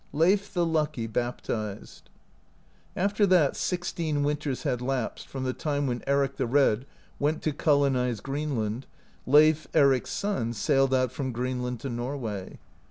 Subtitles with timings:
[0.15, 2.09] I.EIF THE I.UCKY BAPTIZED.
[2.95, 6.87] After that sixteen winters had lapsed, from the time when Eric the Red
[7.19, 8.87] went to colonize Greenland,
[9.27, 12.57] Leif, Eric's son, sailed out from Greenland to Norway.